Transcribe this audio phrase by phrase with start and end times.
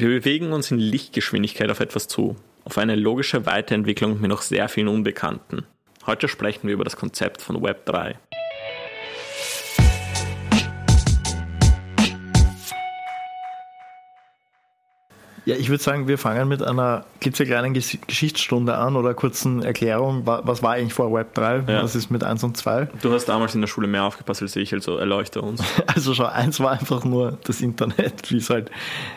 [0.00, 4.70] Wir bewegen uns in Lichtgeschwindigkeit auf etwas zu, auf eine logische Weiterentwicklung mit noch sehr
[4.70, 5.66] vielen Unbekannten.
[6.06, 8.18] Heute sprechen wir über das Konzept von Web 3.
[15.50, 20.22] Ja, ich würde sagen, wir fangen mit einer klitzekleinen Geschichtsstunde an oder kurzen Erklärung.
[20.24, 21.64] Was war eigentlich vor Web 3?
[21.66, 21.82] Ja.
[21.82, 22.86] Was ist mit 1 und 2?
[23.02, 25.60] Du hast damals in der Schule mehr aufgepasst als ich, also erleuchte uns.
[25.92, 28.70] Also schau, 1 war einfach nur das Internet, wie es halt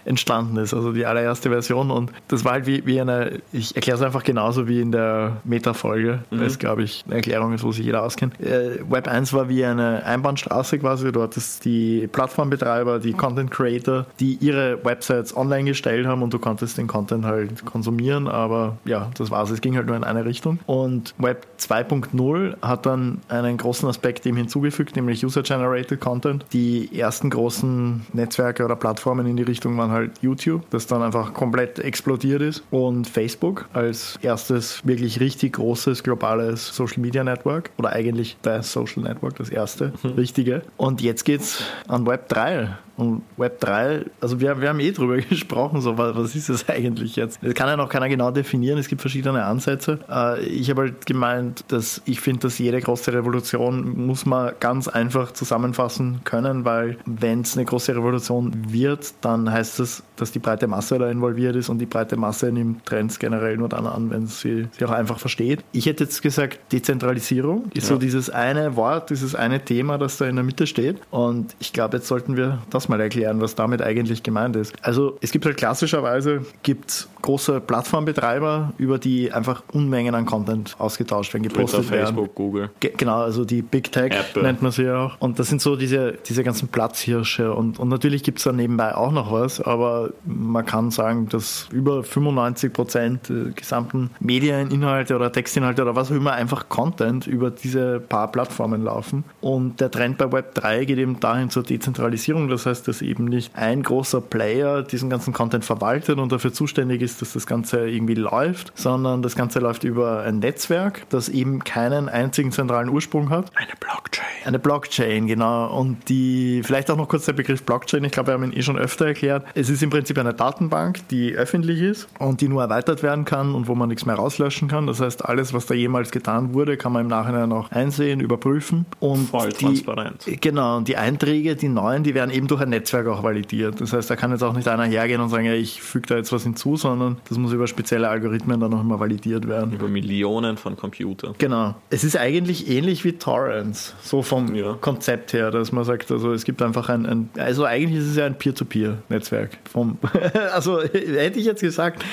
[0.05, 0.73] entstanden ist.
[0.73, 4.23] Also die allererste Version und das war halt wie, wie eine, ich erkläre es einfach
[4.23, 6.39] genauso wie in der Meta-Folge, mhm.
[6.39, 8.41] weil es, glaube ich, eine Erklärung ist, wo sich jeder auskennt.
[8.41, 11.11] Äh, Web 1 war wie eine Einbahnstraße quasi.
[11.11, 16.39] Du hattest die Plattformbetreiber, die Content Creator, die ihre Websites online gestellt haben und du
[16.39, 19.49] konntest den Content halt konsumieren, aber ja, das war's.
[19.49, 20.59] Es ging halt nur in eine Richtung.
[20.65, 26.45] Und Web 2.0 hat dann einen großen Aspekt dem hinzugefügt, nämlich User-Generated Content.
[26.53, 31.33] Die ersten großen Netzwerke oder Plattformen in die Richtung waren halt YouTube, das dann einfach
[31.33, 37.91] komplett explodiert ist und Facebook als erstes wirklich richtig großes globales Social Media Network oder
[37.91, 40.11] eigentlich das Social Network, das erste mhm.
[40.11, 40.61] richtige.
[40.77, 45.17] Und jetzt geht's an Web 3 und Web 3, also wir, wir haben eh drüber
[45.29, 47.39] gesprochen, so was, was ist das eigentlich jetzt?
[47.41, 49.99] Das kann ja noch keiner genau definieren, es gibt verschiedene Ansätze.
[50.09, 54.87] Äh, ich habe halt gemeint, dass ich finde, dass jede große Revolution muss man ganz
[54.87, 60.39] einfach zusammenfassen können, weil wenn es eine große Revolution wird, dann heißt das, dass die
[60.39, 64.09] breite Masse da involviert ist und die breite Masse nimmt Trends generell nur dann an,
[64.09, 65.63] wenn sie sie auch einfach versteht.
[65.71, 67.95] Ich hätte jetzt gesagt, Dezentralisierung ist ja.
[67.95, 71.73] so dieses eine Wort, dieses eine Thema, das da in der Mitte steht und ich
[71.73, 74.73] glaube, jetzt sollten wir das das mal erklären, was damit eigentlich gemeint ist.
[74.81, 81.33] Also es gibt halt klassischerweise gibt's große Plattformbetreiber, über die einfach Unmengen an Content ausgetauscht
[81.33, 82.15] werden, gepostet Twitter, werden.
[82.15, 82.69] Facebook, Google.
[82.81, 84.43] Ge genau, also die Big Tech Apple.
[84.43, 85.15] nennt man sie ja auch.
[85.19, 87.53] Und das sind so diese, diese ganzen Platzhirsche.
[87.53, 91.67] Und, und natürlich gibt es da nebenbei auch noch was, aber man kann sagen, dass
[91.71, 97.51] über 95 Prozent der gesamten Medieninhalte oder Textinhalte oder was auch immer einfach Content über
[97.51, 99.23] diese paar Plattformen laufen.
[99.39, 102.49] Und der Trend bei Web 3 geht eben dahin zur Dezentralisierung.
[102.49, 106.51] Das heißt, heißt, dass eben nicht ein großer Player diesen ganzen Content verwaltet und dafür
[106.51, 111.29] zuständig ist, dass das Ganze irgendwie läuft, sondern das Ganze läuft über ein Netzwerk, das
[111.29, 113.51] eben keinen einzigen zentralen Ursprung hat.
[113.55, 114.25] Eine Blockchain.
[114.45, 115.77] Eine Blockchain, genau.
[115.77, 118.63] Und die, vielleicht auch noch kurz der Begriff Blockchain, ich glaube, wir haben ihn eh
[118.63, 119.45] schon öfter erklärt.
[119.53, 123.53] Es ist im Prinzip eine Datenbank, die öffentlich ist und die nur erweitert werden kann
[123.53, 124.87] und wo man nichts mehr rauslöschen kann.
[124.87, 128.85] Das heißt, alles, was da jemals getan wurde, kann man im Nachhinein auch einsehen, überprüfen.
[128.99, 130.25] Und Voll die, transparent.
[130.41, 133.79] Genau, und die Einträge, die neuen, die werden eben durch ein Netzwerk auch validiert.
[133.81, 136.15] Das heißt, da kann jetzt auch nicht einer hergehen und sagen, ja, ich füge da
[136.15, 139.73] jetzt was hinzu, sondern das muss über spezielle Algorithmen dann auch immer validiert werden.
[139.73, 141.35] Über Millionen von Computern.
[141.37, 141.75] Genau.
[141.89, 144.73] Es ist eigentlich ähnlich wie Torrents, so vom ja.
[144.73, 148.15] Konzept her, dass man sagt, also es gibt einfach ein, ein also eigentlich ist es
[148.15, 149.57] ja ein Peer-to-Peer-Netzwerk.
[150.53, 152.03] also hätte ich jetzt gesagt,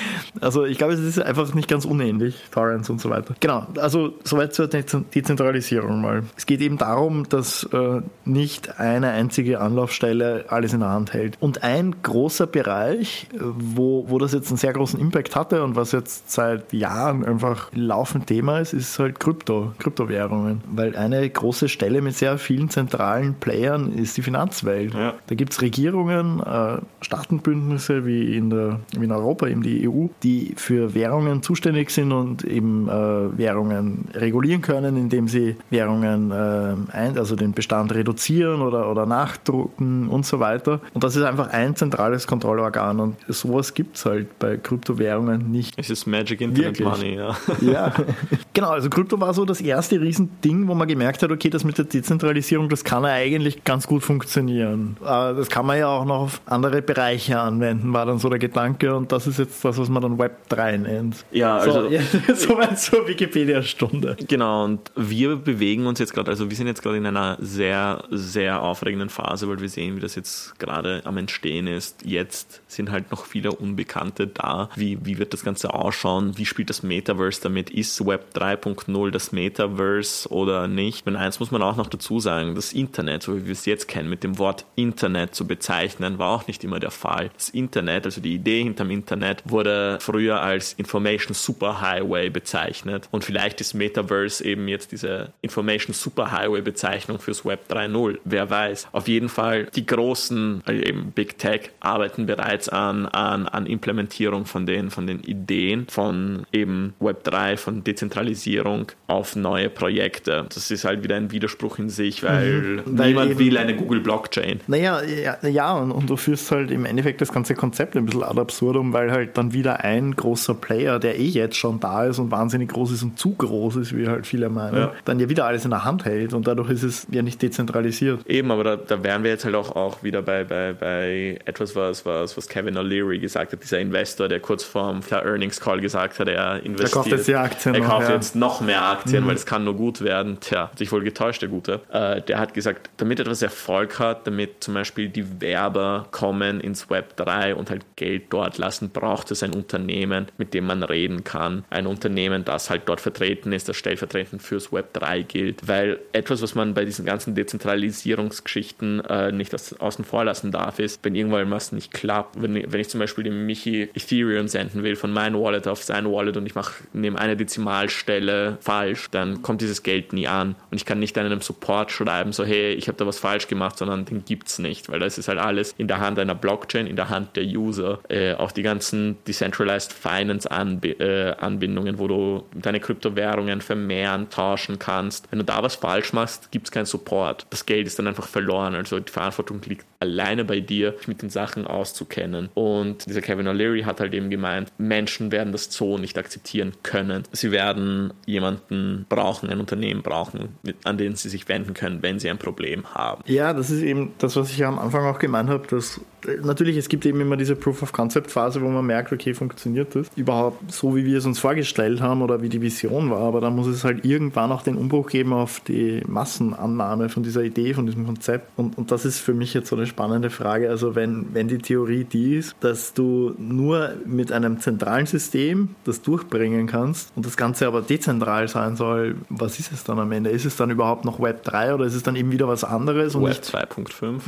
[0.40, 3.34] also ich glaube, es ist einfach nicht ganz unähnlich, Torrents und so weiter.
[3.40, 6.24] Genau, also soweit zur Dezentralisierung mal.
[6.36, 11.36] Es geht eben darum, dass äh, nicht eine einzige Anlaufstelle alles in der Hand hält.
[11.40, 15.92] Und ein großer Bereich, wo, wo das jetzt einen sehr großen Impact hatte und was
[15.92, 20.62] jetzt seit Jahren einfach laufend Thema ist, ist halt Krypto, Kryptowährungen.
[20.70, 24.94] Weil eine große Stelle mit sehr vielen zentralen Playern ist die Finanzwelt.
[24.94, 25.14] Ja.
[25.26, 30.06] Da gibt es Regierungen, äh, Staatenbündnisse wie in, der, wie in Europa, eben die EU,
[30.22, 36.74] die für Währungen zuständig sind und eben äh, Währungen regulieren können, indem sie Währungen äh,
[36.92, 40.80] ein, also den Bestand reduzieren oder, oder nachdrucken und so weiter.
[40.94, 45.74] Und das ist einfach ein zentrales Kontrollorgan und sowas gibt es halt bei Kryptowährungen nicht.
[45.76, 46.88] Es ist Magic Internet Wirklich.
[46.88, 47.36] Money, ja.
[47.60, 47.94] Ja,
[48.52, 48.70] genau.
[48.70, 51.86] Also Krypto war so das erste Riesending, wo man gemerkt hat, okay, das mit der
[51.86, 54.96] Dezentralisierung, das kann ja eigentlich ganz gut funktionieren.
[55.00, 58.94] Das kann man ja auch noch auf andere Bereiche anwenden, war dann so der Gedanke
[58.94, 61.24] und das ist jetzt das, was man dann Web 3 nennt.
[61.32, 61.70] Ja, also.
[61.80, 62.00] So, ja,
[62.34, 64.16] soweit zur Wikipedia-Stunde.
[64.28, 68.04] Genau, und wir bewegen uns jetzt gerade, also wir sind jetzt gerade in einer sehr,
[68.10, 70.19] sehr aufregenden Phase, weil wir sehen, wie das jetzt
[70.58, 72.04] gerade am Entstehen ist.
[72.04, 74.68] Jetzt sind halt noch viele Unbekannte da.
[74.76, 76.36] Wie, wie wird das Ganze ausschauen?
[76.36, 77.70] Wie spielt das Metaverse damit?
[77.70, 81.06] Ist Web 3.0 das Metaverse oder nicht?
[81.06, 83.88] Und eins muss man auch noch dazu sagen, das Internet, so wie wir es jetzt
[83.88, 87.30] kennen, mit dem Wort Internet zu bezeichnen, war auch nicht immer der Fall.
[87.34, 93.08] Das Internet, also die Idee hinterm Internet, wurde früher als Information Superhighway bezeichnet.
[93.10, 98.18] Und vielleicht ist Metaverse eben jetzt diese Information Superhighway Bezeichnung fürs Web 3.0.
[98.24, 98.88] Wer weiß.
[98.92, 104.44] Auf jeden Fall die großen, also eben Big Tech, arbeiten bereits an, an, an Implementierung
[104.44, 110.46] von den, von den Ideen von eben Web3, von Dezentralisierung auf neue Projekte.
[110.52, 114.00] Das ist halt wieder ein Widerspruch in sich, weil, mhm, weil niemand will eine Google
[114.00, 114.60] Blockchain.
[114.66, 118.24] Naja, ja, ja und, und, du führst halt im Endeffekt das ganze Konzept ein bisschen
[118.24, 122.18] ad absurdum, weil halt dann wieder ein großer Player, der eh jetzt schon da ist
[122.18, 124.92] und wahnsinnig groß ist und zu groß ist, wie halt viele meinen, ja.
[125.04, 128.26] dann ja wieder alles in der Hand hält und dadurch ist es ja nicht dezentralisiert.
[128.26, 131.76] Eben, aber da, da wären wir jetzt halt auch, auch wieder bei, bei, bei etwas,
[131.76, 136.18] was, was, was Kevin O'Leary gesagt hat, dieser Investor, der kurz vorm Earnings Call gesagt
[136.18, 136.90] hat, er investiert.
[136.90, 137.74] Er kauft jetzt die Aktien.
[137.74, 138.14] Er kauft ja.
[138.14, 139.28] jetzt noch mehr Aktien, mhm.
[139.28, 140.38] weil es kann nur gut werden.
[140.40, 141.80] Tja, hat sich wohl getäuscht, der Gute.
[141.92, 146.90] Äh, der hat gesagt, damit etwas Erfolg hat, damit zum Beispiel die Werber kommen ins
[146.90, 151.24] Web 3 und halt Geld dort lassen, braucht es ein Unternehmen, mit dem man reden
[151.24, 151.64] kann.
[151.70, 155.68] Ein Unternehmen, das halt dort vertreten ist, das stellvertretend fürs Web 3 gilt.
[155.68, 160.78] Weil etwas, was man bei diesen ganzen Dezentralisierungsgeschichten äh, nicht aus, außen vor lassen darf,
[160.78, 164.82] ist, wenn irgendwann was nicht klappt, wenn, wenn ich zum Beispiel dem Michi Ethereum senden
[164.82, 169.42] will von meinem Wallet auf sein Wallet und ich mache nehme eine Dezimalstelle falsch, dann
[169.42, 172.88] kommt dieses Geld nie an und ich kann nicht einem Support schreiben, so hey, ich
[172.88, 175.74] habe da was falsch gemacht, sondern den gibt es nicht, weil das ist halt alles
[175.78, 178.00] in der Hand einer Blockchain, in der Hand der User.
[178.08, 184.78] Äh, auch die ganzen Decentralized Finance Anb äh, Anbindungen, wo du deine Kryptowährungen vermehren, tauschen
[184.78, 185.28] kannst.
[185.30, 187.46] Wenn du da was falsch machst, gibt es keinen Support.
[187.50, 188.74] Das Geld ist dann einfach verloren.
[188.74, 192.50] Also die Verantwortung liegt alleine bei dir, dich mit den Sachen auszukennen.
[192.54, 197.24] Und dieser Kevin O'Leary hat halt eben gemeint, Menschen werden das so nicht akzeptieren können.
[197.32, 202.28] Sie werden jemanden brauchen, ein Unternehmen brauchen, an den sie sich wenden können, wenn sie
[202.28, 203.22] ein Problem haben.
[203.26, 206.00] Ja, das ist eben das, was ich am Anfang auch gemeint habe, dass
[206.42, 209.94] natürlich, es gibt eben immer diese Proof of Concept Phase, wo man merkt, okay, funktioniert
[209.94, 213.40] das überhaupt so, wie wir es uns vorgestellt haben oder wie die Vision war, aber
[213.40, 217.74] dann muss es halt irgendwann auch den Umbruch geben auf die Massenannahme von dieser Idee,
[217.74, 220.94] von diesem Konzept und, und das ist für mich jetzt so eine spannende Frage, also
[220.94, 226.66] wenn, wenn die Theorie die ist, dass du nur mit einem zentralen System das durchbringen
[226.66, 230.30] kannst und das Ganze aber dezentral sein soll, was ist es dann am Ende?
[230.30, 233.14] Ist es dann überhaupt noch Web 3 oder ist es dann eben wieder was anderes?
[233.14, 234.20] Web 2.5?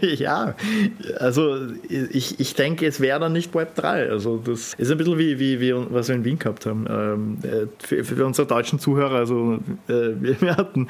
[0.16, 0.54] ja,
[1.18, 1.56] also
[1.88, 4.10] ich, ich denke, es wäre dann nicht Web 3.
[4.10, 6.86] Also das ist ein bisschen wie, wie, wie was wir in Wien gehabt haben.
[6.88, 9.58] Ähm, äh, für, für, unsere deutschen Zuhörer, also
[9.88, 10.88] äh, wir, hatten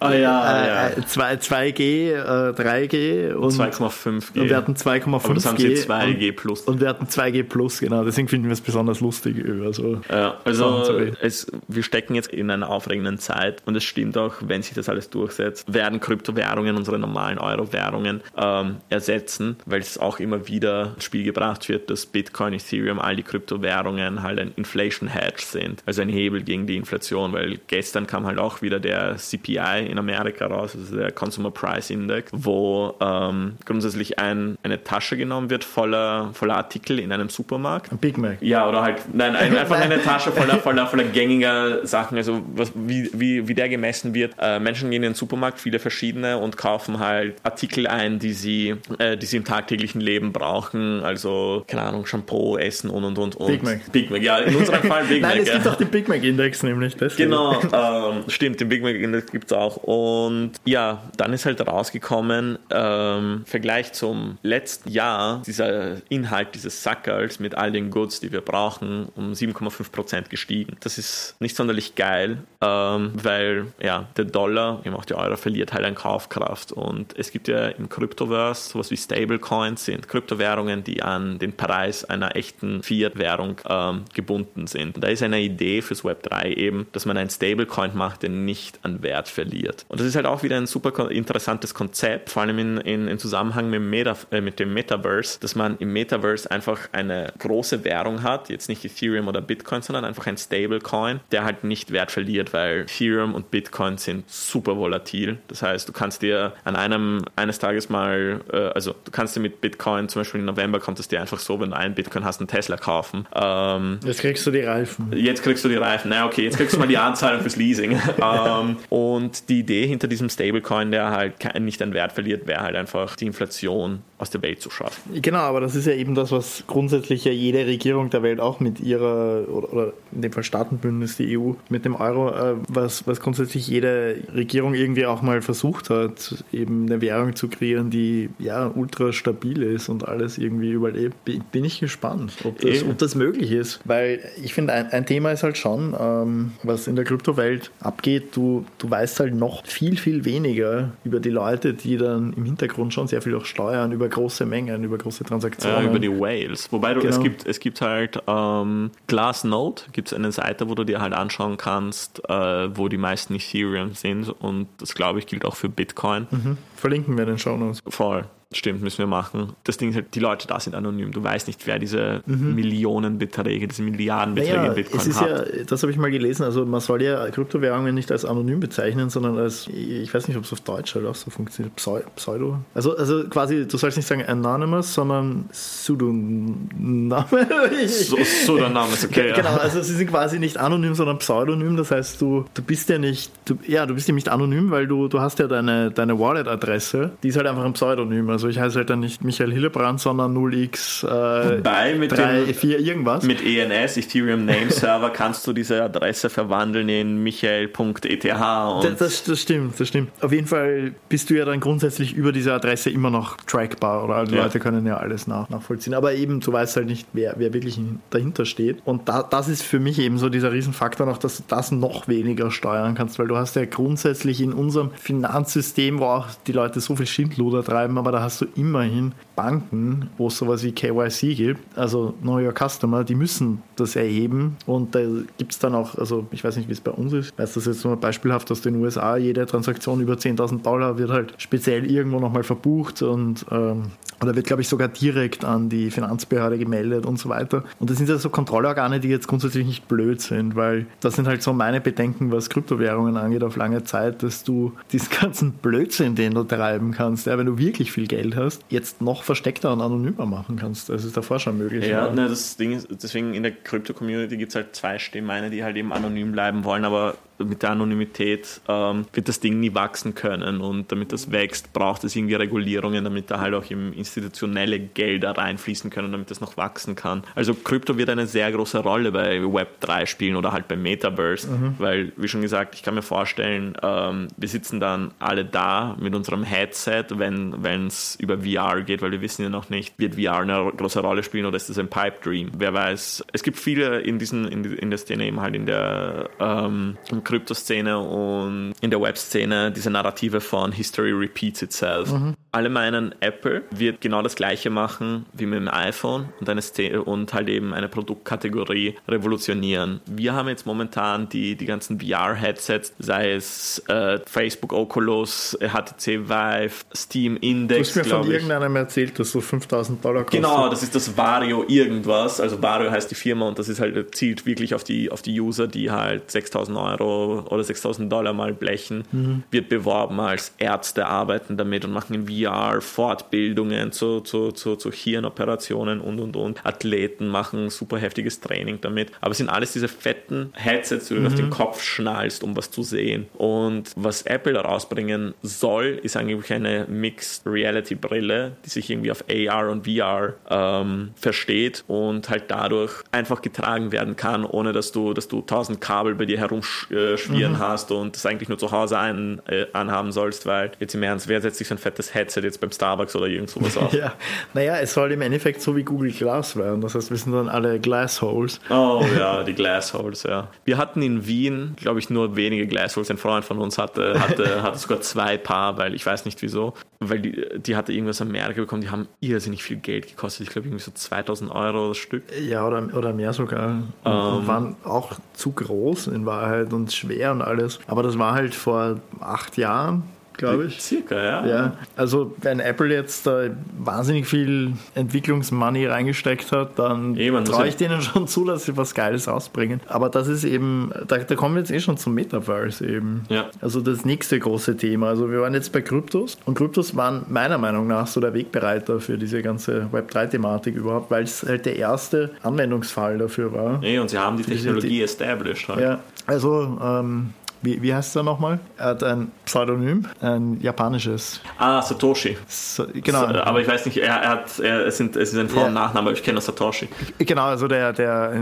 [0.00, 1.06] ah, ja, äh, ja.
[1.06, 4.40] 2, 2G, äh, 3G und 2,5G.
[4.40, 5.14] Und wir hatten 2,5G.
[5.14, 6.62] Aber das haben sie 2G plus.
[6.62, 8.04] Und wir hatten 2G plus, genau.
[8.04, 9.44] Deswegen finden wir es besonders lustig.
[9.64, 14.36] Also, ja, also es, wir stecken jetzt in einer aufregenden Zeit und es stimmt auch,
[14.40, 20.20] wenn sich das alles durchsetzt, werden Kryptowährungen unsere normalen Euro-Währungen ähm, ersetzen, weil es auch
[20.20, 25.08] immer wieder ins Spiel gebracht wird, dass Bitcoin, Ethereum, all die Kryptowährungen halt ein Inflation
[25.08, 29.16] Hedge sind, also ein Hebel gegen die Inflation, weil gestern kam halt auch wieder der
[29.16, 35.16] CPI in Amerika raus, also der Consumer Price Index, wo ähm, grundsätzlich ein, eine Tasche
[35.16, 37.92] genommen wird voller, voller Artikel in einem Supermarkt.
[37.92, 38.38] Ein Big Mac.
[38.40, 43.10] Ja, oder halt, nein, einfach eine Tasche voller, voller, voller gängiger Sachen, also was, wie,
[43.12, 44.34] wie, wie der gemessen wird.
[44.38, 48.76] Äh, Menschen gehen in den Supermarkt, viele verschiedene, und kaufen halt Artikel ein, die sie,
[48.98, 53.36] äh, die sie im tagtäglichen Leben brauchen, also, keine Ahnung, Shampoo, Essen und und und.
[53.36, 53.46] und.
[53.46, 53.92] Big Mac.
[53.92, 55.34] Big Mac, ja, in unserem Fall Big Mac.
[55.34, 56.96] Nein, es gibt auch den Big Mac Index nämlich.
[56.96, 57.30] Deswegen.
[57.30, 59.76] Genau, ähm, stimmt, den Big Mac Index gibt es auch.
[59.76, 62.58] Und ja, dann ist halt rausgekommen,
[63.00, 68.40] ähm, Vergleich zum letzten Jahr, dieser Inhalt dieses Sackers mit all den Goods, die wir
[68.40, 70.76] brauchen, um 7,5% gestiegen.
[70.80, 75.72] Das ist nicht sonderlich geil, ähm, weil ja, der Dollar, eben auch der Euro, verliert
[75.72, 76.72] halt an Kaufkraft.
[76.72, 82.04] Und es gibt ja im Cryptoverse sowas wie Stablecoins, sind Kryptowährungen, die an den Preis
[82.04, 84.96] einer echten Fiat-Währung ähm, gebunden sind.
[84.96, 88.30] Und da ist eine Idee fürs Web 3 eben, dass man einen Stablecoin macht, der
[88.30, 89.84] nicht an Wert verliert.
[89.88, 93.18] Und das ist halt auch wieder ein super interessantes Konzept, vor allem in, in, in
[93.18, 98.22] Zusammenhang mit, Meta, äh, mit dem Metaverse, dass man im Metaverse einfach eine große Währung
[98.22, 102.52] hat, jetzt nicht Ethereum oder Bitcoin, sondern einfach ein Stablecoin, der halt nicht Wert verliert,
[102.52, 105.38] weil Ethereum und Bitcoin sind super volatil.
[105.48, 109.40] Das heißt, du kannst dir an einem eines Tages mal, äh, also du kannst dir
[109.40, 112.24] mit Bitcoin, zum Beispiel im November kommt es dir einfach so, wenn du einen Bitcoin
[112.24, 113.26] hast, einen Tesla kaufen.
[113.34, 115.12] Ähm, jetzt kriegst du die Reifen.
[115.14, 116.10] Jetzt kriegst du die Reifen.
[116.10, 117.92] Na okay, jetzt kriegst du mal die Anzahlung fürs Leasing.
[118.22, 122.69] ähm, und die Idee hinter diesem Stablecoin, der halt nicht an Wert verliert, wäre halt
[122.76, 125.20] einfach die Inflation aus der Welt zu schaffen.
[125.20, 128.60] Genau, aber das ist ja eben das, was grundsätzlich ja jede Regierung der Welt auch
[128.60, 133.06] mit ihrer, oder, oder in dem Fall Staatenbündnis, die EU, mit dem Euro, äh, was,
[133.06, 138.30] was grundsätzlich jede Regierung irgendwie auch mal versucht hat, eben eine Währung zu kreieren, die
[138.38, 142.98] ja ultra stabil stabil ist und alles irgendwie überlebt, bin ich gespannt, ob das, ob
[142.98, 143.80] das möglich ist.
[143.84, 148.36] Weil ich finde, ein, ein, Thema ist halt schon, ähm, was in der Kryptowelt abgeht,
[148.36, 152.59] du, du weißt halt noch viel, viel weniger über die Leute, die dann im Hintergrund
[152.90, 155.84] schon sehr viel auch steuern, über große Mengen, über große Transaktionen.
[155.84, 156.70] Ja, über die Whales.
[156.72, 157.14] Wobei du, genau.
[157.14, 161.12] es, gibt, es gibt halt ähm, Glassnode, gibt es eine Seite, wo du dir halt
[161.12, 165.68] anschauen kannst, äh, wo die meisten Ethereum sind und das glaube ich gilt auch für
[165.68, 166.26] Bitcoin.
[166.30, 166.58] Mhm.
[166.76, 167.80] Verlinken wir in den Show Notes.
[167.86, 168.24] Voll.
[168.52, 169.52] Stimmt, müssen wir machen.
[169.62, 171.12] Das Ding ist halt, die Leute da sind anonym.
[171.12, 172.56] Du weißt nicht, wer diese mhm.
[172.56, 175.30] Millionenbeträge, diese Milliardenbeträge naja, in Bitcoin es ist hat.
[175.30, 176.42] Ja, das habe ich mal gelesen.
[176.42, 180.42] Also man soll ja Kryptowährungen nicht als anonym bezeichnen, sondern als, ich weiß nicht, ob
[180.42, 182.58] es auf Deutsch halt auch so funktioniert, Pseudo.
[182.74, 187.26] Also, also quasi, du sollst nicht sagen anonymous, sondern Pseudoname.
[187.86, 189.32] so, Pseudoname ist okay.
[189.32, 191.76] Genau, also sie sind quasi nicht anonym, sondern pseudonym.
[191.76, 194.88] Das heißt, du, du bist ja nicht, du, ja, du bist ja nicht anonym, weil
[194.88, 198.28] du, du hast ja deine, deine Wallet-Adresse, die ist halt einfach ein Pseudonym.
[198.28, 202.54] Also ich heiße halt dann nicht Michael Hillebrand, sondern 0x äh, Wobei mit 3, dem,
[202.54, 203.24] 4 irgendwas.
[203.24, 208.24] Mit ENS, Ethereum Name Server, kannst du diese Adresse verwandeln in michael.eth.
[208.24, 210.10] Das, das, das, stimmt, das stimmt.
[210.20, 214.24] Auf jeden Fall bist du ja dann grundsätzlich über diese Adresse immer noch trackbar oder
[214.24, 214.44] die ja.
[214.44, 215.94] Leute können ja alles nach, nachvollziehen.
[215.94, 217.80] Aber eben, du weißt halt nicht, wer, wer wirklich
[218.10, 218.78] dahinter steht.
[218.84, 222.08] Und da, das ist für mich eben so dieser Riesenfaktor noch, dass du das noch
[222.08, 226.80] weniger steuern kannst, weil du hast ja grundsätzlich in unserem Finanzsystem, wo auch die Leute
[226.80, 230.72] so viel Schindluder treiben, aber da hast du immer immerhin Banken, wo es sowas wie
[230.72, 234.56] KYC gibt, also Know Your Customer, die müssen das erheben.
[234.66, 235.00] Und da
[235.38, 237.66] gibt es dann auch, also ich weiß nicht, wie es bei uns ist, weiß das
[237.66, 242.20] jetzt nur beispielhaft aus den USA, jede Transaktion über 10.000 Dollar wird halt speziell irgendwo
[242.20, 243.02] nochmal verbucht.
[243.02, 243.84] Und ähm,
[244.22, 247.64] oder wird, glaube ich, sogar direkt an die Finanzbehörde gemeldet und so weiter.
[247.78, 251.26] Und das sind ja so Kontrollorgane, die jetzt grundsätzlich nicht blöd sind, weil das sind
[251.26, 256.14] halt so meine Bedenken, was Kryptowährungen angeht auf lange Zeit, dass du diesen ganzen Blödsinn,
[256.14, 259.80] den du treiben kannst, ja, wenn du wirklich viel Geld hast, jetzt noch versteckter und
[259.80, 260.88] anonymer machen kannst.
[260.88, 261.86] Das ist davor schon möglich.
[261.86, 265.64] Ja, ne, das Ding ist, deswegen in der Krypto-Community gibt es halt zwei Stimmen, die
[265.64, 270.14] halt eben anonym bleiben wollen, aber mit der Anonymität ähm, wird das Ding nie wachsen
[270.14, 270.60] können.
[270.60, 275.36] Und damit das wächst, braucht es irgendwie Regulierungen, damit da halt auch im institutionelle Gelder
[275.36, 277.22] reinfließen können, damit das noch wachsen kann.
[277.34, 281.74] Also Krypto wird eine sehr große Rolle bei Web3 spielen oder halt beim Metaverse, mhm.
[281.78, 286.14] weil, wie schon gesagt, ich kann mir vorstellen, ähm, wir sitzen dann alle da mit
[286.14, 290.40] unserem Headset, wenn es über VR geht, weil wir wissen ja noch nicht, wird VR
[290.40, 292.50] eine große Rolle spielen oder ist das ein Pipe Dream?
[292.56, 293.24] Wer weiß.
[293.32, 296.96] Es gibt viele in diesen, in, in der Szene eben halt in der ähm,
[297.30, 302.12] Kryptoszene und in der Web-Szene diese Narrative von History repeats itself.
[302.12, 302.34] Mhm.
[302.52, 307.32] Alle meinen, Apple wird genau das gleiche machen wie mit dem iPhone und, eine und
[307.32, 310.00] halt eben eine Produktkategorie revolutionieren.
[310.06, 316.74] Wir haben jetzt momentan die, die ganzen VR-Headsets, sei es äh, Facebook Oculus, HTC Vive,
[316.92, 317.92] Steam Index.
[317.92, 320.42] Du hast mir von irgendeinem erzählt, dass so 5000 Dollar kostet.
[320.42, 322.40] Genau, das ist das Vario irgendwas.
[322.40, 325.40] Also Vario heißt die Firma und das ist halt zielt wirklich auf die, auf die
[325.40, 329.44] User, die halt 6000 Euro oder 6000 Dollar mal blechen, mhm.
[329.52, 334.90] wird beworben als Ärzte arbeiten damit und machen in VR Fortbildungen zu, zu, zu, zu
[334.92, 336.64] Hirnoperationen und und und.
[336.64, 339.12] Athleten machen super heftiges Training damit.
[339.20, 341.26] Aber es sind alles diese fetten Headsets, die du mhm.
[341.26, 341.50] auf den mhm.
[341.50, 343.26] Kopf schnallst, um was zu sehen.
[343.34, 349.24] Und was Apple rausbringen soll, ist eigentlich eine Mixed Reality Brille, die sich irgendwie auf
[349.28, 355.14] AR und VR ähm, versteht und halt dadurch einfach getragen werden kann, ohne dass du,
[355.14, 357.58] dass du tausend Kabel bei dir herum schmieren mhm.
[357.58, 361.28] hast und das eigentlich nur zu Hause ein, äh, anhaben sollst, weil jetzt im Ernst,
[361.28, 363.92] wer setzt sich so ein fettes Headset jetzt beim Starbucks oder irgend sowas auf?
[363.92, 364.14] ja,
[364.54, 366.80] naja, es soll im Endeffekt so wie Google Glass werden.
[366.80, 368.60] Das heißt, wir sind dann alle Glassholes.
[368.70, 370.48] Oh ja, die Glassholes, ja.
[370.64, 373.10] Wir hatten in Wien, glaube ich, nur wenige Glassholes.
[373.10, 376.74] Ein Freund von uns hatte, hatte, hatte sogar zwei Paar, weil ich weiß nicht wieso,
[377.00, 380.46] weil die, die hatte irgendwas Amerika bekommen, die haben irrsinnig viel Geld gekostet.
[380.46, 382.22] Ich glaube, irgendwie so 2000 Euro das Stück.
[382.40, 383.82] Ja, oder, oder mehr sogar.
[384.04, 384.46] Um, ähm.
[384.46, 387.80] waren auch zu groß in Wahrheit und schwer und alles.
[387.86, 390.04] Aber das war halt vor acht Jahren
[390.40, 390.80] glaube ich.
[390.80, 391.46] Circa, ja.
[391.46, 391.72] ja.
[391.96, 393.44] Also wenn Apple jetzt da
[393.78, 399.28] wahnsinnig viel Entwicklungsmoney reingesteckt hat, dann traue ich denen schon zu, dass sie was Geiles
[399.28, 399.80] ausbringen.
[399.86, 403.24] Aber das ist eben, da, da kommen wir jetzt eh schon zum Metaverse eben.
[403.28, 403.46] Ja.
[403.60, 405.08] Also das nächste große Thema.
[405.08, 409.00] Also wir waren jetzt bei Kryptos und Kryptos waren meiner Meinung nach so der Wegbereiter
[409.00, 413.78] für diese ganze Web3-Thematik überhaupt, weil es halt der erste Anwendungsfall dafür war.
[413.78, 415.80] Nee, und sie haben die Technologie established halt.
[415.80, 418.58] Ja, also ähm, wie, wie heißt er nochmal?
[418.78, 421.40] Er hat ein Pseudonym, ein japanisches.
[421.58, 422.36] Ah, Satoshi.
[422.48, 423.20] So, genau.
[423.28, 425.66] So, aber ich weiß nicht, er, er hat, er, es, sind, es ist ein Vor-
[425.66, 426.88] und Nachname, aber ich kenne Satoshi.
[427.18, 428.32] Genau, also der, der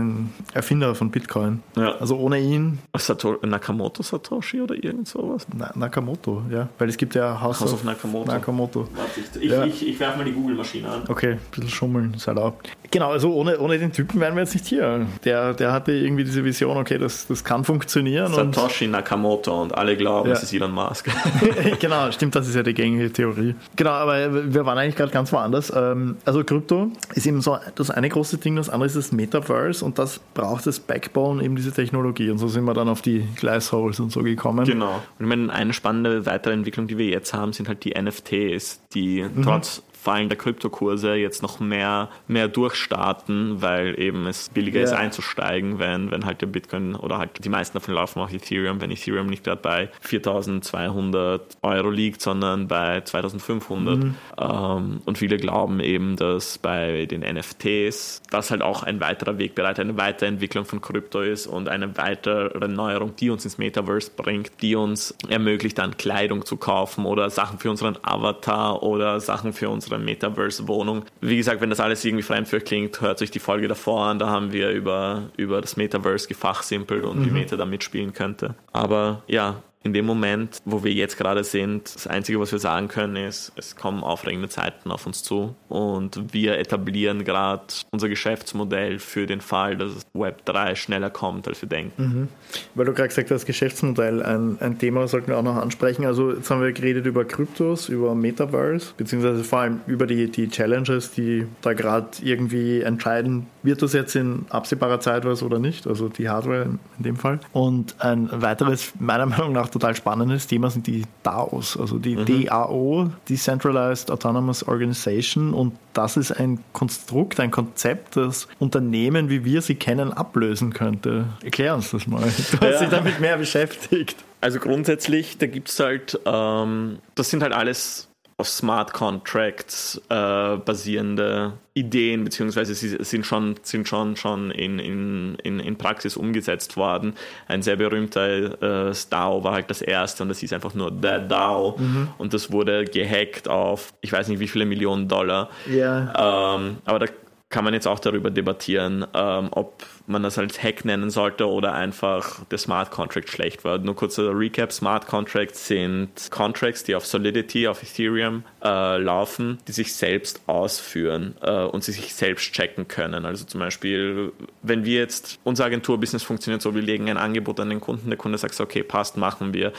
[0.53, 1.61] Erfinder von Bitcoin.
[1.75, 1.95] Ja.
[1.99, 2.79] Also ohne ihn.
[2.97, 5.45] Sato Nakamoto Satoshi oder irgend sowas?
[5.53, 6.69] Na, Nakamoto, ja.
[6.77, 8.31] Weil es gibt ja House, House of, of Nakamoto.
[8.31, 8.87] Nakamoto.
[8.95, 9.65] Warte, ich, Ja.
[9.65, 11.01] ich, ich werfe mal die Google-Maschine an.
[11.09, 12.69] Okay, ein bisschen schummeln ist erlaubt.
[12.91, 15.05] Genau, also ohne, ohne den Typen wären wir jetzt nicht hier.
[15.25, 18.33] Der, der hatte irgendwie diese Vision, okay, das, das kann funktionieren.
[18.33, 20.35] Satoshi Nakamoto und alle glauben, Ja.
[20.35, 21.09] es ist Elon Musk.
[21.79, 23.55] genau, stimmt, das ist ja die gängige Theorie.
[23.75, 25.71] Genau, aber wir waren eigentlich gerade ganz woanders.
[25.75, 29.83] Ähm, Also Krypto ist eben so das eine große Ding, das andere ist das Metaverse
[29.83, 32.29] und das braucht das Backbone, eben diese Technologie.
[32.29, 34.65] Und so sind wir dann auf die Glassholes und so gekommen.
[34.65, 34.93] Genau.
[34.95, 39.23] Und ich meine, eine spannende Weiterentwicklung, die wir jetzt haben, sind halt die NFTs, die
[39.23, 39.43] Mhm.
[39.43, 44.97] trotz fallender Kryptokurse jetzt noch mehr, mehr durchstarten, weil eben es billiger ist Ja.
[44.97, 48.91] einzusteigen, wenn, wenn halt der Bitcoin oder halt die meisten davon laufen auf Ethereum, wenn
[48.91, 53.97] Ethereum nicht gerade bei 4200 Euro liegt, sondern bei 2500.
[53.97, 54.15] Mhm.
[54.39, 59.81] Ähm, und viele glauben eben, dass bei den NFTs das halt auch ein weiterer Wegbereiter,
[59.81, 64.75] eine Weiterentwicklung von Krypto ist und eine weitere Neuerung, die uns ins Metaverse bringt, die
[64.75, 69.88] uns ermöglicht, dann Kleidung zu kaufen oder Sachen für unseren Avatar oder Sachen für unsere
[69.97, 71.05] Metaverse-Wohnung.
[71.21, 74.05] Wie gesagt, wenn das alles irgendwie fremd für euch klingt, hört euch die Folge davor
[74.05, 74.19] an.
[74.19, 78.55] Da haben wir über, über das Metaverse gefachsimpelt und wie Meta da mitspielen könnte.
[78.71, 82.89] Aber ja, in dem Moment, wo wir jetzt gerade sind, das Einzige, was wir sagen
[82.89, 88.99] können, ist, es kommen aufregende Zeiten auf uns zu und wir etablieren gerade unser Geschäftsmodell
[88.99, 92.27] für den Fall, dass Web 3 schneller kommt, als wir denken.
[92.75, 96.05] Weil du gerade gesagt hast, Geschäftsmodell, ein, ein Thema sollten wir auch noch ansprechen.
[96.05, 100.49] Also jetzt haben wir geredet über Kryptos, über Metaverse, beziehungsweise vor allem über die, die
[100.49, 105.87] Challenges, die da gerade irgendwie entscheiden, wird das jetzt in absehbarer Zeit was oder nicht,
[105.87, 106.67] also die Hardware
[106.97, 107.39] in dem Fall.
[107.53, 113.11] Und ein weiteres, meiner Meinung nach total spannendes Thema sind die DAOs, also die DAO,
[113.27, 119.75] Decentralized Autonomous Organization und das ist ein Konstrukt, ein Konzept, das Unternehmen, wie wir sie
[119.75, 121.25] kennen, ablösen könnte.
[121.43, 122.21] Erklär uns das mal.
[122.21, 124.15] Du hast dich damit mehr beschäftigt.
[124.41, 128.07] Also grundsätzlich, da gibt es halt, ähm, das sind halt alles
[128.39, 135.35] auf Smart Contracts äh, basierende Ideen, beziehungsweise sie sind schon, sind schon, schon in, in,
[135.43, 137.15] in, in Praxis umgesetzt worden.
[137.49, 141.27] Ein sehr berühmter äh, DAO war halt das erste und das hieß einfach nur The
[141.27, 141.77] DAO
[142.17, 145.49] und das wurde gehackt auf, ich weiß nicht wie viele Millionen Dollar.
[145.69, 146.55] Ja.
[146.55, 147.07] Ähm, aber da
[147.49, 151.73] kann man jetzt auch darüber debattieren, ähm, ob man das als Hack nennen sollte oder
[151.73, 153.79] einfach der Smart Contract schlecht war.
[153.79, 159.71] Nur kurzer Recap: Smart Contracts sind Contracts, die auf Solidity, auf Ethereum äh, laufen, die
[159.71, 163.25] sich selbst ausführen äh, und sie sich selbst checken können.
[163.25, 167.69] Also zum Beispiel, wenn wir jetzt, unser Agenturbusiness funktioniert so, wir legen ein Angebot an
[167.69, 169.73] den Kunden, der Kunde sagt so, okay, passt, machen wir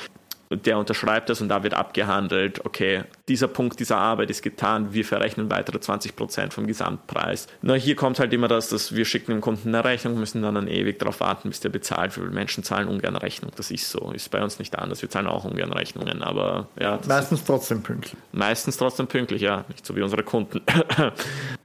[0.51, 5.05] der unterschreibt das und da wird abgehandelt, okay, dieser Punkt dieser Arbeit ist getan, wir
[5.05, 7.47] verrechnen weitere 20% vom Gesamtpreis.
[7.63, 10.57] Na, hier kommt halt immer das, dass wir schicken dem Kunden eine Rechnung, müssen dann,
[10.57, 12.33] dann ewig darauf warten, bis der bezahlt wird.
[12.33, 14.11] Menschen zahlen ungern Rechnung, das ist so.
[14.11, 16.99] Ist bei uns nicht anders, wir zahlen auch ungern Rechnungen, aber ja.
[17.07, 18.17] Meistens trotzdem pünktlich.
[18.33, 19.65] Meistens trotzdem pünktlich, ja.
[19.69, 20.61] Nicht so wie unsere Kunden.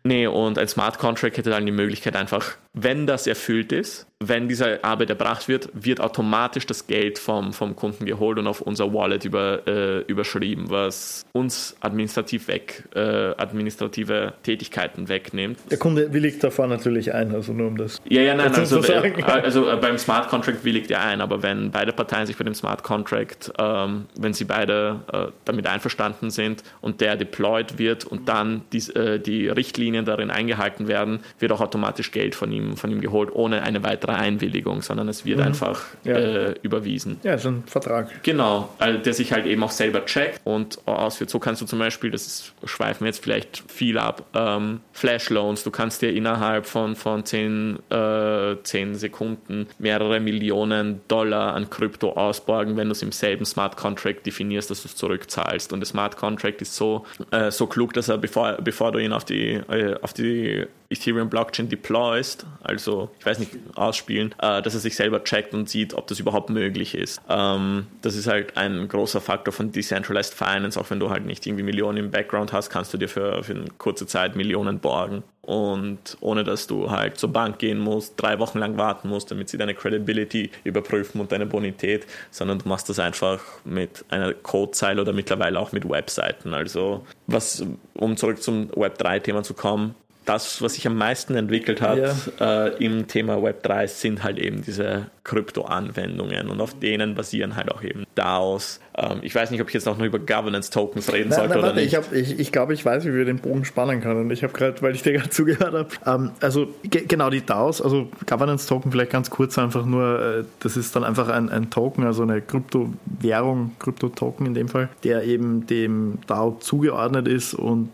[0.06, 4.48] Nee, und ein Smart Contract hätte dann die Möglichkeit einfach, wenn das erfüllt ist, wenn
[4.48, 8.94] diese Arbeit erbracht wird, wird automatisch das Geld vom, vom Kunden geholt und auf unser
[8.94, 15.60] Wallet über, äh, überschrieben, was uns administrativ weg, äh, administrative Tätigkeiten wegnimmt.
[15.70, 18.02] Der Kunde willigt davor natürlich ein, also nur um das.
[18.10, 19.24] Ja, ja, nein, also, äh, sagen.
[19.24, 22.56] also äh, beim Smart Contract willigt er ein, aber wenn beide Parteien sich bei dem
[22.56, 28.30] Smart Contract, ähm, wenn sie beide äh, damit einverstanden sind und der deployed wird und
[28.30, 29.50] dann dies, äh, die
[29.96, 33.84] Richtlinien darin eingehalten werden, wird auch automatisch Geld von ihm, von ihm geholt, ohne eine
[33.84, 36.12] weitere Einwilligung, sondern es wird einfach Mhm.
[36.12, 36.18] Ja.
[36.18, 37.20] äh, überwiesen.
[37.24, 38.24] Ja, ist ein Vertrag.
[38.24, 41.30] Genau, also der sich halt eben auch selber checkt und ausführt.
[41.30, 45.30] So kannst du zum Beispiel, das ist, schweifen wir jetzt vielleicht viel ab, ähm, Flash
[45.30, 51.70] Loans, du kannst dir innerhalb von, von 10, äh, 10 Sekunden mehrere Millionen Dollar an
[51.70, 55.74] Krypto ausborgen, wenn du es im selben Smart Contract definierst, dass du es zurückzahlst.
[55.74, 59.14] Und der Smart Contract ist so, äh, so klug, dass er, bevor, bevor du ihn
[59.14, 64.74] auf die, äh, auf die Ethereum Blockchain deployst, also ich weiß nicht, ausspielen, äh, dass
[64.74, 67.22] er sich selber checkt und sieht, ob das überhaupt möglich ist.
[67.30, 71.46] Ähm, das ist halt ein großer Faktor von Decentralized Finance, auch wenn du halt nicht
[71.46, 75.24] irgendwie Millionen im Background hast, kannst du dir für, für eine kurze Zeit Millionen borgen.
[75.46, 79.48] Und ohne dass du halt zur Bank gehen musst, drei Wochen lang warten musst, damit
[79.48, 85.02] sie deine Credibility überprüfen und deine Bonität, sondern du machst das einfach mit einer Codezeile
[85.02, 86.56] oder mittlerweile auch mit Webseiten.
[86.56, 89.94] Also was, um zurück zum Web3-Thema zu kommen,
[90.26, 91.98] das, was sich am meisten entwickelt hat
[92.40, 92.66] ja.
[92.66, 97.84] äh, im Thema Web3, sind halt eben diese Krypto-Anwendungen und auf denen basieren halt auch
[97.84, 98.80] eben DAOs.
[98.98, 101.60] Ähm, ich weiß nicht, ob ich jetzt auch noch über Governance-Tokens reden nein, sollte nein,
[101.60, 101.94] oder warte, nicht.
[101.94, 104.30] Ich, hab, ich, ich glaube, ich weiß, wie wir den Bogen spannen können.
[104.32, 108.08] Ich habe gerade, weil ich dir gerade zugehört habe, ähm, also genau die DAOs, also
[108.28, 112.24] Governance-Token vielleicht ganz kurz einfach nur, äh, das ist dann einfach ein, ein Token, also
[112.24, 117.90] eine Kryptowährung, Krypto-Token in dem Fall, der eben dem DAO zugeordnet ist und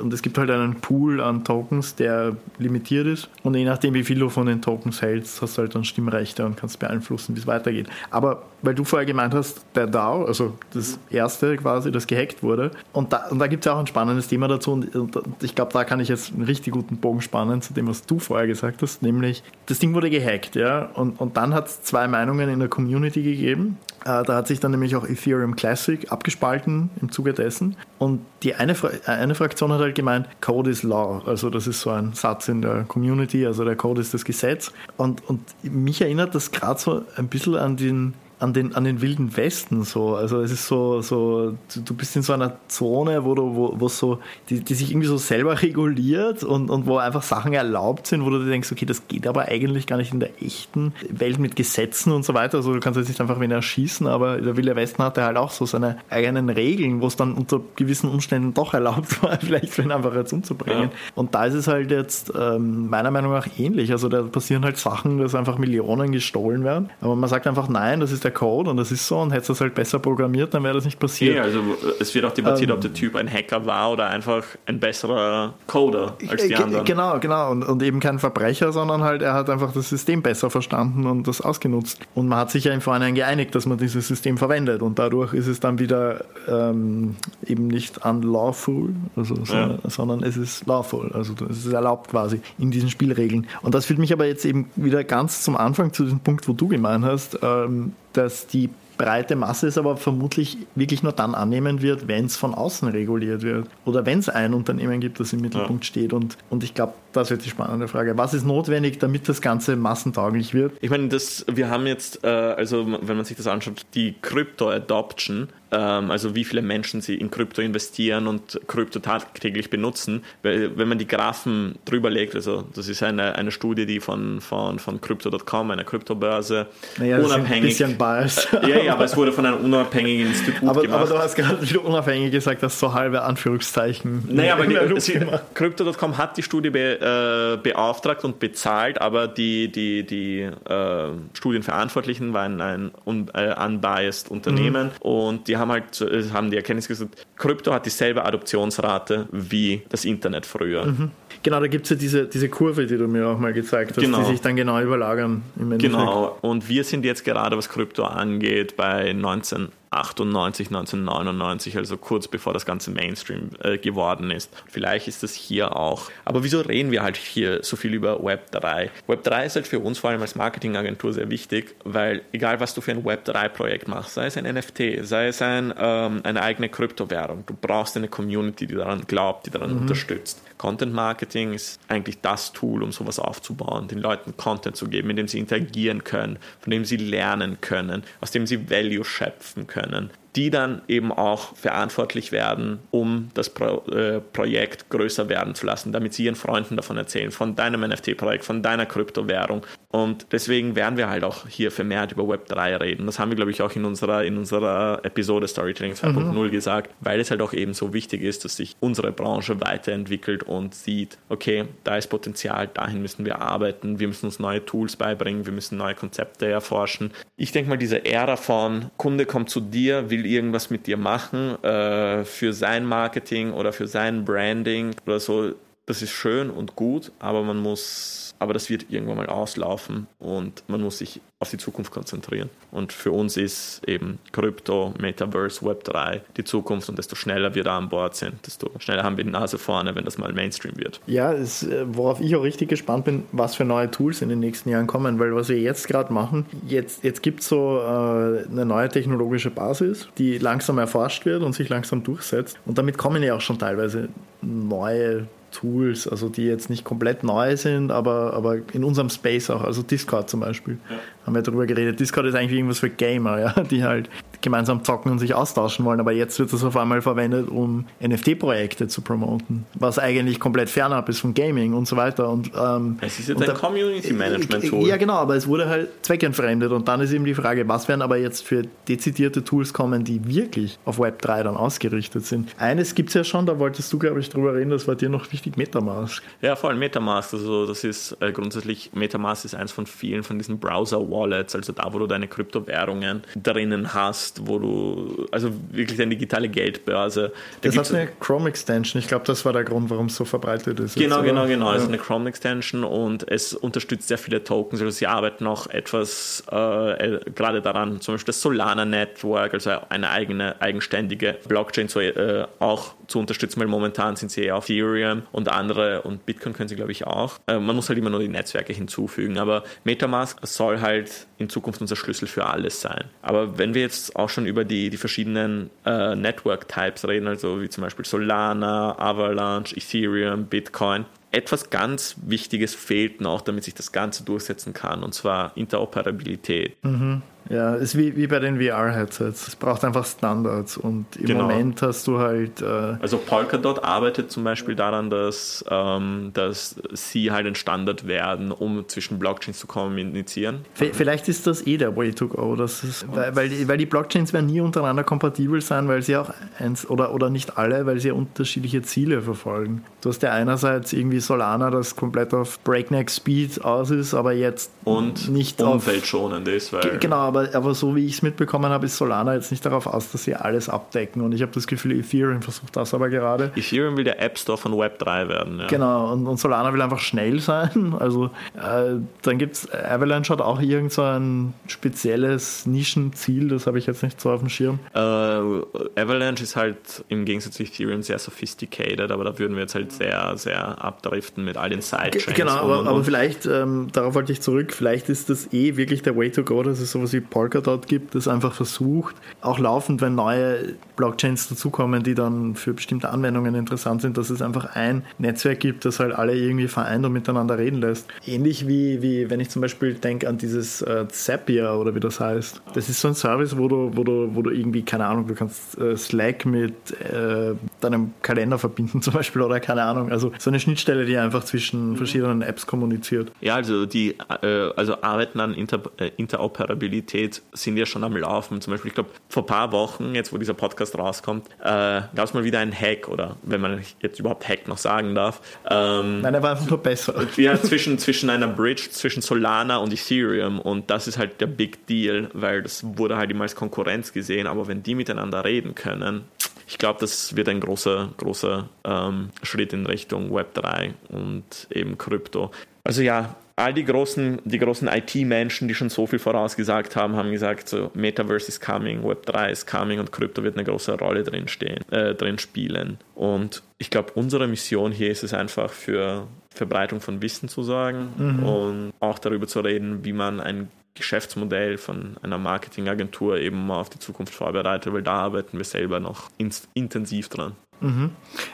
[0.00, 3.28] und es gibt halt einen Pool an Tokens, der limitiert ist.
[3.42, 6.44] Und je nachdem, wie viel du von den Tokens hältst, hast du halt dann Stimmrechte
[6.44, 7.88] und kannst beeinflussen, wie es weitergeht.
[8.10, 12.70] Aber weil du vorher gemeint hast, der DAO, also das erste quasi, das gehackt wurde.
[12.92, 14.72] Und da, und da gibt es ja auch ein spannendes Thema dazu.
[14.72, 17.88] Und, und ich glaube, da kann ich jetzt einen richtig guten Bogen spannen zu dem,
[17.88, 19.02] was du vorher gesagt hast.
[19.02, 20.86] Nämlich, das Ding wurde gehackt, ja.
[20.94, 23.78] Und, und dann hat es zwei Meinungen in der Community gegeben.
[24.04, 27.76] Äh, da hat sich dann nämlich auch Ethereum Classic abgespalten im Zuge dessen.
[27.98, 28.74] Und die eine,
[29.06, 31.22] eine Fraktion hat halt gemeint, Code is Law.
[31.26, 34.72] Also das ist so ein Satz in der Community, also der Code ist das Gesetz.
[34.96, 39.00] Und, und mich erinnert das gerade so ein bisschen an den an den, an den
[39.00, 40.14] wilden Westen so.
[40.14, 43.88] Also es ist so, so du bist in so einer Zone, wo du, wo, wo
[43.88, 48.24] so, die, die sich irgendwie so selber reguliert und, und wo einfach Sachen erlaubt sind,
[48.24, 51.38] wo du dir denkst, okay, das geht aber eigentlich gar nicht in der echten Welt
[51.38, 52.58] mit Gesetzen und so weiter.
[52.58, 55.50] Also du kannst jetzt nicht einfach wen erschießen, aber der wilde Westen hatte halt auch
[55.50, 59.90] so seine eigenen Regeln, wo es dann unter gewissen Umständen doch erlaubt war, vielleicht wen
[59.90, 60.84] einfach jetzt umzubringen.
[60.84, 60.90] Ja.
[61.14, 63.90] Und da ist es halt jetzt ähm, meiner Meinung nach ähnlich.
[63.90, 66.90] Also da passieren halt Sachen, dass einfach Millionen gestohlen werden.
[67.00, 69.32] Aber man sagt einfach, nein, das ist der der Code und das ist so und
[69.32, 71.36] hätte es halt besser programmiert, dann wäre das nicht passiert.
[71.36, 71.60] Ja, also
[71.98, 75.54] es wird auch debattiert, ähm, ob der Typ ein Hacker war oder einfach ein besserer
[75.66, 76.84] Coder als die anderen.
[76.84, 80.50] Genau, genau und, und eben kein Verbrecher, sondern halt er hat einfach das System besser
[80.50, 82.00] verstanden und das ausgenutzt.
[82.14, 85.32] Und man hat sich ja im Vorhinein geeinigt, dass man dieses System verwendet und dadurch
[85.34, 89.78] ist es dann wieder ähm, eben nicht unlawful, also, ja.
[89.84, 93.46] sondern es ist lawful, also es ist erlaubt quasi in diesen Spielregeln.
[93.62, 96.52] Und das führt mich aber jetzt eben wieder ganz zum Anfang zu dem Punkt, wo
[96.52, 101.80] du gemeint hast, ähm, dass die breite Masse es aber vermutlich wirklich nur dann annehmen
[101.80, 103.68] wird, wenn es von außen reguliert wird.
[103.84, 105.88] Oder wenn es ein Unternehmen gibt, das im Mittelpunkt ja.
[105.88, 106.12] steht.
[106.12, 108.16] Und, und ich glaube, das wird die spannende Frage.
[108.16, 110.72] Was ist notwendig, damit das Ganze massentauglich wird?
[110.80, 115.48] Ich meine, das, wir haben jetzt, äh, also wenn man sich das anschaut, die Crypto-Adoption
[115.70, 120.24] ähm, also wie viele Menschen sie in Krypto investieren und Krypto tagtäglich benutzen.
[120.42, 124.40] Weil, wenn man die Graphen drüber legt, also das ist eine, eine Studie, die von,
[124.40, 126.66] von, von Crypto.com, einer Kryptobörse,
[126.98, 127.50] naja, unabhängig.
[127.50, 128.48] Ein bisschen biased.
[128.52, 131.02] Äh, ja, ja, aber es wurde von einem unabhängigen Institut aber, gemacht.
[131.02, 134.24] Aber du hast gerade wieder unabhängig gesagt, dass so halbe Anführungszeichen.
[134.30, 134.66] Naja, aber
[135.54, 142.32] Crypto.com hat die Studie be, äh, beauftragt und bezahlt, aber die, die, die äh, Studienverantwortlichen
[142.32, 145.10] waren ein un, äh, unbiased Unternehmen mhm.
[145.10, 150.04] und die haben halt äh, haben die Erkenntnis gesagt, Krypto hat dieselbe Adoptionsrate wie das
[150.04, 150.86] Internet früher.
[150.86, 151.10] Mhm.
[151.42, 154.02] Genau, da gibt es ja diese, diese Kurve, die du mir auch mal gezeigt hast,
[154.02, 154.18] genau.
[154.18, 155.42] die sich dann genau überlagern.
[155.58, 161.96] Im genau, und wir sind jetzt gerade, was Krypto angeht, bei 19 98, 1999, also
[161.96, 164.50] kurz bevor das Ganze Mainstream äh, geworden ist.
[164.66, 166.10] Vielleicht ist das hier auch.
[166.24, 168.90] Aber wieso reden wir halt hier so viel über Web 3?
[169.06, 172.74] Web 3 ist halt für uns vor allem als Marketingagentur sehr wichtig, weil egal was
[172.74, 176.42] du für ein Web 3-Projekt machst, sei es ein NFT, sei es ein, ähm, eine
[176.42, 179.82] eigene Kryptowährung, du brauchst eine Community, die daran glaubt, die daran mhm.
[179.82, 180.42] unterstützt.
[180.58, 185.16] Content Marketing ist eigentlich das Tool, um sowas aufzubauen, den Leuten Content zu geben, mit
[185.16, 189.77] dem sie interagieren können, von dem sie lernen können, aus dem sie Value schöpfen können
[189.78, 195.66] können die dann eben auch verantwortlich werden, um das Pro, äh, Projekt größer werden zu
[195.66, 199.62] lassen, damit sie ihren Freunden davon erzählen, von deinem NFT-Projekt, von deiner Kryptowährung.
[199.90, 203.06] Und deswegen werden wir halt auch hier vermehrt über Web3 reden.
[203.06, 206.50] Das haben wir, glaube ich, auch in unserer, in unserer Episode Storytelling 2.0 mhm.
[206.50, 210.74] gesagt, weil es halt auch eben so wichtig ist, dass sich unsere Branche weiterentwickelt und
[210.74, 215.46] sieht, okay, da ist Potenzial, dahin müssen wir arbeiten, wir müssen uns neue Tools beibringen,
[215.46, 217.12] wir müssen neue Konzepte erforschen.
[217.36, 221.62] Ich denke mal, diese Ära von Kunde kommt zu dir, will irgendwas mit dir machen
[221.62, 225.54] äh, für sein Marketing oder für sein Branding oder so.
[225.88, 230.62] Das ist schön und gut, aber man muss aber das wird irgendwann mal auslaufen und
[230.68, 232.50] man muss sich auf die Zukunft konzentrieren.
[232.70, 237.78] Und für uns ist eben Krypto, Metaverse, Web3 die Zukunft und desto schneller wir da
[237.78, 241.00] an Bord sind, desto schneller haben wir die Nase vorne, wenn das mal Mainstream wird.
[241.06, 244.40] Ja, es, äh, worauf ich auch richtig gespannt bin, was für neue Tools in den
[244.40, 248.44] nächsten Jahren kommen, weil was wir jetzt gerade machen, jetzt, jetzt gibt es so äh,
[248.50, 252.58] eine neue technologische Basis, die langsam erforscht wird und sich langsam durchsetzt.
[252.66, 254.08] Und damit kommen ja auch schon teilweise
[254.42, 259.62] neue Tools, also die jetzt nicht komplett neu sind, aber, aber in unserem Space auch,
[259.62, 260.96] also Discord zum Beispiel, ja.
[261.26, 261.98] haben wir darüber geredet.
[262.00, 266.00] Discord ist eigentlich irgendwas für Gamer, ja, die halt gemeinsam zocken und sich austauschen wollen.
[266.00, 271.08] Aber jetzt wird das auf einmal verwendet, um NFT-Projekte zu promoten, was eigentlich komplett fernab
[271.08, 272.28] ist von Gaming und so weiter.
[272.28, 274.88] Und, ähm, es ist jetzt ein Community-Management-Tool.
[274.88, 276.72] Ja, genau, aber es wurde halt zweckentfremdet.
[276.72, 280.26] Und dann ist eben die Frage, was werden aber jetzt für dezidierte Tools kommen, die
[280.26, 282.54] wirklich auf Web 3 dann ausgerichtet sind.
[282.58, 285.08] Eines gibt es ja schon, da wolltest du, glaube ich, drüber reden, das war dir
[285.08, 286.22] noch wichtig, Metamask.
[286.40, 287.34] Ja, vor allem Metamask.
[287.34, 291.92] Also das ist äh, grundsätzlich, Metamask ist eins von vielen von diesen Browser-Wallets, also da,
[291.92, 297.32] wo du deine Kryptowährungen drinnen hast, wo du, also wirklich deine digitale Geldbörse.
[297.60, 300.80] Da das hat eine Chrome-Extension, ich glaube, das war der Grund, warum es so verbreitet
[300.80, 300.96] ist.
[300.96, 301.72] Genau, jetzt, genau, genau.
[301.72, 304.80] Es ist eine Chrome-Extension und es unterstützt sehr viele Tokens.
[304.80, 309.70] Also sie arbeiten auch etwas äh, äh gerade daran, zum Beispiel das Solana Network, also
[309.88, 314.68] eine eigene, eigenständige Blockchain zu, äh, auch zu unterstützen, weil momentan sind sie eher auf
[314.68, 317.38] Ethereum und andere und Bitcoin können sie, glaube ich, auch.
[317.46, 321.80] Äh, man muss halt immer nur die Netzwerke hinzufügen, aber Metamask soll halt in Zukunft
[321.80, 323.04] unser Schlüssel für alles sein.
[323.22, 327.68] Aber wenn wir jetzt auch schon über die, die verschiedenen äh, Network-Types reden, also wie
[327.68, 334.24] zum Beispiel Solana, Avalanche, Ethereum, Bitcoin, etwas ganz Wichtiges fehlt noch, damit sich das Ganze
[334.24, 336.76] durchsetzen kann, und zwar Interoperabilität.
[336.82, 337.22] Mhm.
[337.50, 339.48] Ja, ist wie, wie bei den VR-Headsets.
[339.48, 341.44] Es braucht einfach Standards und im genau.
[341.44, 342.60] Moment hast du halt.
[342.60, 348.52] Äh also Polkadot arbeitet zum Beispiel daran, dass, ähm, dass sie halt ein Standard werden,
[348.52, 350.64] um zwischen Blockchains zu kommunizieren.
[350.74, 352.54] Vielleicht ist das eh der Way to go.
[352.54, 356.30] Das ist, weil, weil, weil die Blockchains werden nie untereinander kompatibel sein, weil sie auch
[356.58, 359.84] eins oder, oder nicht alle, weil sie unterschiedliche Ziele verfolgen.
[360.00, 364.70] Du hast ja einerseits irgendwie Solana, das komplett auf Breakneck Speed aus ist, aber jetzt
[364.84, 366.72] und nicht umweltschonend ist.
[366.72, 369.64] Weil genau, aber aber, aber so wie ich es mitbekommen habe, ist Solana jetzt nicht
[369.64, 371.22] darauf aus, dass sie alles abdecken.
[371.22, 373.52] Und ich habe das Gefühl, Ethereum versucht das aber gerade.
[373.56, 375.60] Ethereum will der App Store von Web3 werden.
[375.60, 375.66] Ja.
[375.66, 377.94] Genau, und, und, Solana will einfach schnell sein.
[377.98, 383.78] Also äh, dann gibt es, Avalanche hat auch irgend so ein spezielles Nischenziel, das habe
[383.78, 384.78] ich jetzt nicht so auf dem Schirm.
[384.94, 389.74] Äh, Avalanche ist halt im Gegensatz zu Ethereum sehr sophisticated, aber da würden wir jetzt
[389.74, 392.34] halt sehr, sehr abdriften mit all den Sidechains.
[392.34, 396.16] Genau, aber, aber vielleicht, ähm, darauf wollte ich zurück, vielleicht ist das eh wirklich der
[396.16, 400.14] Way to go, dass es sowas wie Polkadot gibt, das einfach versucht, auch laufend, wenn
[400.14, 405.60] neue Blockchains dazukommen, die dann für bestimmte Anwendungen interessant sind, dass es einfach ein Netzwerk
[405.60, 408.08] gibt, das halt alle irgendwie vereint und miteinander reden lässt.
[408.26, 412.20] Ähnlich wie, wie wenn ich zum Beispiel denke an dieses äh, Zapier oder wie das
[412.20, 412.62] heißt.
[412.74, 415.34] Das ist so ein Service, wo du, wo du, wo du irgendwie, keine Ahnung, du
[415.34, 420.10] kannst äh, Slack mit äh, deinem Kalender verbinden zum Beispiel oder keine Ahnung.
[420.10, 423.32] Also so eine Schnittstelle, die einfach zwischen verschiedenen Apps kommuniziert.
[423.40, 428.16] Ja, also die äh, also arbeiten an Inter äh, Interoperabilität Qualität sind ja schon am
[428.16, 428.60] Laufen.
[428.60, 432.24] Zum Beispiel, ich glaube, vor ein paar Wochen, jetzt wo dieser Podcast rauskommt, äh, gab
[432.24, 435.40] es mal wieder einen Hack oder wenn man jetzt überhaupt Hack noch sagen darf.
[435.68, 437.14] Ähm, Nein, er war einfach nur besser.
[437.38, 441.86] Ja, zwischen, zwischen einer Bridge, zwischen Solana und Ethereum und das ist halt der Big
[441.86, 446.24] Deal, weil das wurde halt immer als Konkurrenz gesehen, aber wenn die miteinander reden können,
[446.66, 451.96] ich glaube, das wird ein großer, großer ähm, Schritt in Richtung Web 3 und eben
[451.96, 452.50] Krypto.
[452.82, 457.30] Also ja, all die großen, die großen IT-Menschen, die schon so viel vorausgesagt haben, haben
[457.30, 461.48] gesagt, so Metaverse is coming, Web3 is coming und Krypto wird eine große Rolle drin,
[461.48, 462.98] stehen, äh, drin spielen.
[463.14, 468.12] Und ich glaube, unsere Mission hier ist es einfach für Verbreitung von Wissen zu sorgen
[468.16, 468.42] mhm.
[468.42, 473.90] und auch darüber zu reden, wie man ein Geschäftsmodell von einer Marketingagentur eben mal auf
[473.90, 476.30] die Zukunft vorbereitet, weil da arbeiten wir selber noch
[476.74, 477.52] intensiv dran.
[477.80, 478.10] Mhm.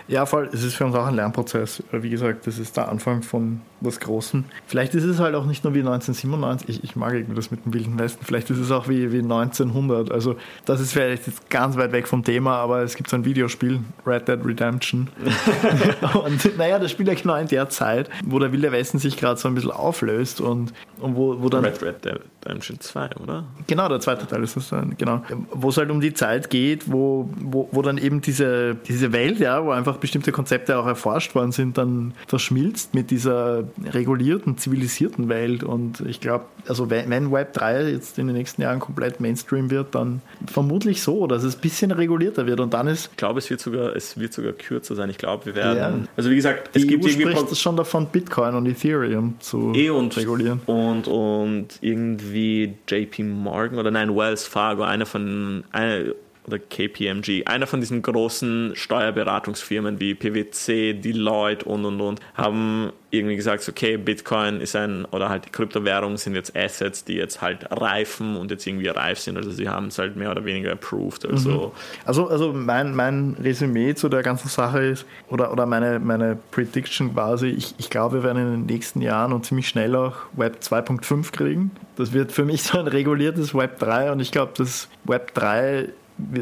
[0.07, 0.51] Ja, voll.
[0.53, 1.83] Es ist für uns auch ein Lernprozess.
[1.93, 4.45] Wie gesagt, das ist der Anfang von was Großen.
[4.67, 6.69] Vielleicht ist es halt auch nicht nur wie 1997.
[6.69, 8.25] Ich, ich mag irgendwie das mit dem Wilden Westen.
[8.25, 10.11] Vielleicht ist es auch wie, wie 1900.
[10.11, 13.25] Also, das ist vielleicht jetzt ganz weit weg vom Thema, aber es gibt so ein
[13.25, 15.09] Videospiel, Red Dead Redemption.
[16.25, 19.39] und naja, das spielt ja genau in der Zeit, wo der Wilde Westen sich gerade
[19.41, 20.73] so ein bisschen auflöst und,
[21.05, 21.65] und wo, wo dann.
[21.65, 23.45] Red Red Dead Redemption 2, oder?
[23.67, 25.23] Genau, der zweite Teil ist das dann, genau.
[25.51, 29.39] Wo es halt um die Zeit geht, wo, wo, wo dann eben diese, diese Welt,
[29.39, 35.29] ja, wo einfach bestimmte Konzepte auch erforscht worden sind, dann verschmilzt mit dieser regulierten, zivilisierten
[35.29, 35.65] Welt.
[35.65, 39.95] Und ich glaube, also wenn Web 3 jetzt in den nächsten Jahren komplett Mainstream wird,
[39.95, 42.61] dann vermutlich so, dass es ein bisschen regulierter wird.
[42.61, 43.11] Und dann ist.
[43.11, 45.09] Ich glaube, es wird sogar, es wird sogar kürzer sein.
[45.11, 46.03] Ich glaube, wir werden.
[46.03, 46.09] Ja.
[46.17, 47.37] Also wie gesagt, es Die gibt EU irgendwie.
[47.37, 50.61] spricht schon davon, Bitcoin und Ethereum zu e und, regulieren.
[50.67, 56.15] Und, und irgendwie JP Morgan oder nein, Wells Fargo, eine von eine,
[56.47, 63.37] oder KPMG, einer von diesen großen Steuerberatungsfirmen wie PwC, Deloitte und und und, haben irgendwie
[63.37, 67.67] gesagt, okay, Bitcoin ist ein, oder halt die Kryptowährungen sind jetzt Assets, die jetzt halt
[67.71, 69.37] reifen und jetzt irgendwie reif sind.
[69.37, 71.25] Also sie haben es halt mehr oder weniger approved.
[71.27, 71.71] Also, mhm.
[72.05, 77.15] also, also mein, mein Resümee zu der ganzen Sache ist, oder, oder meine, meine Prediction
[77.15, 80.59] quasi, ich, ich glaube, wir werden in den nächsten Jahren und ziemlich schnell auch Web
[80.61, 81.71] 2.5 kriegen.
[81.97, 85.89] Das wird für mich so ein reguliertes Web 3 und ich glaube, das Web 3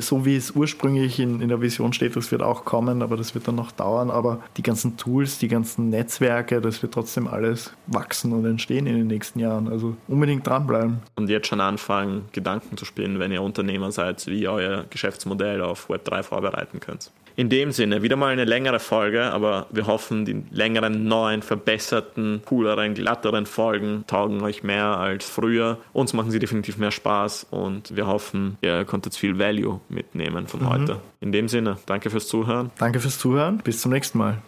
[0.00, 3.34] so wie es ursprünglich in, in der Vision steht, das wird auch kommen, aber das
[3.34, 4.10] wird dann noch dauern.
[4.10, 8.96] Aber die ganzen Tools, die ganzen Netzwerke, das wird trotzdem alles wachsen und entstehen in
[8.96, 9.68] den nächsten Jahren.
[9.68, 10.98] Also unbedingt dranbleiben.
[11.16, 15.62] Und jetzt schon anfangen, Gedanken zu spielen, wenn ihr Unternehmer seid, wie ihr euer Geschäftsmodell
[15.62, 17.10] auf Web3 vorbereiten könnt.
[17.36, 22.42] In dem Sinne, wieder mal eine längere Folge, aber wir hoffen, die längeren, neuen, verbesserten,
[22.44, 25.78] cooleren, glatteren Folgen taugen euch mehr als früher.
[25.92, 30.60] Uns machen sie definitiv mehr Spaß und wir hoffen, ihr konntet viel Value mitnehmen von
[30.60, 30.68] mhm.
[30.68, 31.00] heute.
[31.20, 32.70] In dem Sinne, danke fürs Zuhören.
[32.78, 33.58] Danke fürs Zuhören.
[33.58, 34.38] Bis zum nächsten Mal.